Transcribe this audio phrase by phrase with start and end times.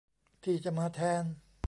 [0.43, 1.23] ที่จะมาแทน